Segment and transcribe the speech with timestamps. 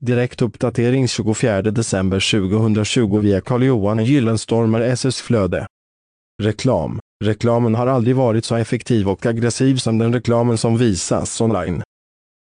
[0.00, 5.66] Direkt uppdatering 24 december 2020 via Carl-Johan Gyllenstormer SS Flöde.
[6.42, 7.00] Reklam.
[7.24, 11.82] Reklamen har aldrig varit så effektiv och aggressiv som den reklamen som visas online.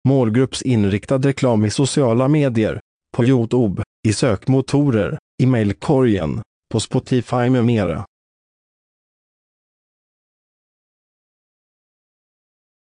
[0.07, 2.79] Målgruppsinriktad reklam i sociala medier,
[3.17, 6.41] på Youtube, i sökmotorer, i mejlkorgen,
[6.73, 8.05] på Spotify med mera.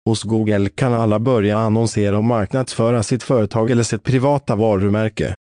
[0.09, 5.36] Hos Google kan alla börja annonsera och marknadsföra sitt företag eller sitt privata varumärke.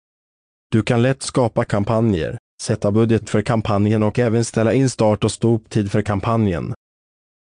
[0.71, 5.31] Du kan lätt skapa kampanjer, sätta budget för kampanjen och även ställa in start och
[5.31, 6.73] stoptid för kampanjen.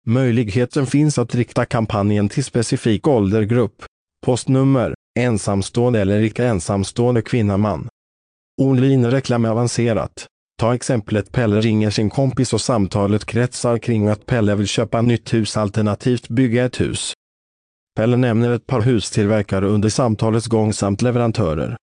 [0.08, 3.86] Möjligheten finns att rikta kampanjen till specifik åldergrupp,
[4.26, 7.88] postnummer, ensamstående eller icke ensamstående kvinna-man.
[8.62, 10.28] Online-reklam är avancerat.
[10.62, 15.34] Ta exemplet Pelle ringer sin kompis och samtalet kretsar kring att Pelle vill köpa nytt
[15.34, 17.14] hus alternativt bygga ett hus.
[17.96, 21.78] Pelle nämner ett par hustillverkare under samtalets gång samt leverantörer.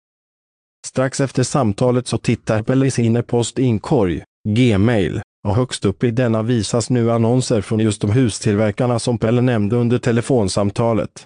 [0.86, 6.10] Strax efter samtalet så tittar Pelle i sin e-post inkorg, Gmail, och högst upp i
[6.10, 11.24] denna visas nu annonser från just de hustillverkarna som Pelle nämnde under telefonsamtalet.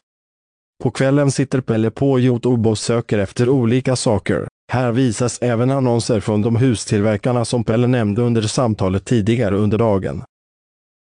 [0.83, 4.49] På kvällen sitter Pelle på Youtube och söker efter olika saker.
[4.75, 10.23] Här visas även annonser från de hustillverkarna som Pelle nämnde under samtalet tidigare under dagen.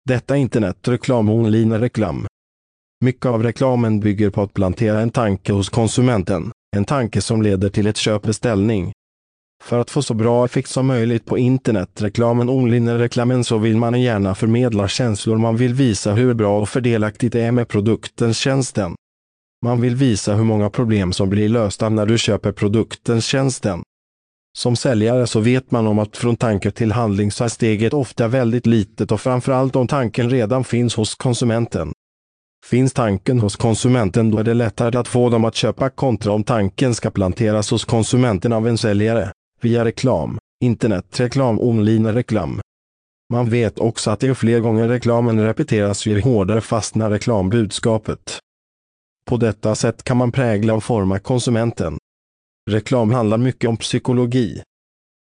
[0.09, 2.27] Detta internetreklam online-reklam.
[3.05, 7.69] Mycket av reklamen bygger på att plantera en tanke hos konsumenten, en tanke som leder
[7.69, 8.92] till ett köpbeställning.
[9.64, 14.34] För att få så bra effekt som möjligt på internetreklamen online-reklamen så vill man gärna
[14.34, 18.94] förmedla känslor man vill visa hur bra och fördelaktigt det är med produkten tjänsten.
[19.65, 23.83] Man vill visa hur många problem som blir lösta när du köper produkten tjänsten.
[24.59, 28.29] Som säljare så vet man om att från tanke till handling så är steget ofta
[28.29, 31.93] väldigt litet och framförallt om tanken redan finns hos konsumenten.
[32.67, 36.45] Finns tanken hos konsumenten då är det lättare att få dem att köpa kontra om
[36.45, 42.61] tanken ska planteras hos konsumenten av en säljare, via reklam, internetreklam, online-reklam.
[43.33, 48.39] Man vet också att ju fler gånger reklamen repeteras ju hårdare fastnar reklambudskapet.
[49.31, 51.98] På detta sätt kan man prägla och forma konsumenten.
[52.70, 54.62] Reklam handlar mycket om psykologi.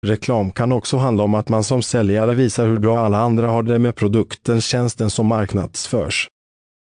[0.05, 3.63] Reklam kan också handla om att man som säljare visar hur bra alla andra har
[3.63, 6.27] det med produkten, tjänsten som marknadsförs.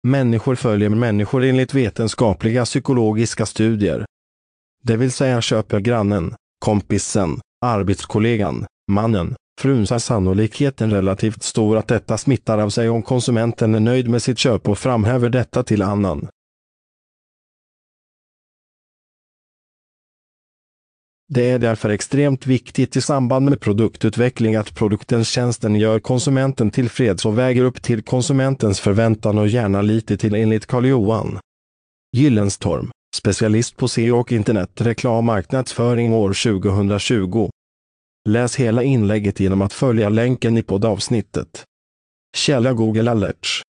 [0.06, 4.06] Människor följer människor enligt vetenskapliga psykologiska studier.
[4.84, 11.88] Det vill säga köper grannen, kompisen, arbetskollegan, mannen, frun så är sannolikheten relativt stor att
[11.88, 15.82] detta smittar av sig om konsumenten är nöjd med sitt köp och framhäver detta till
[15.82, 16.28] annan.
[21.30, 27.26] Det är därför extremt viktigt i samband med produktutveckling att produktens tjänsten gör konsumenten tillfreds
[27.26, 31.38] och väger upp till konsumentens förväntan och gärna lite till enligt Carl-Johan
[32.16, 37.50] Gyllenstorm, specialist på SEO och internetreklam marknadsföring år 2020.
[38.28, 41.64] Läs hela inlägget genom att följa länken i poddavsnittet.
[42.36, 43.62] Källa Google Alerts